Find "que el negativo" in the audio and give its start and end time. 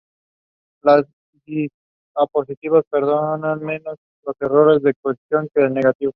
5.53-6.09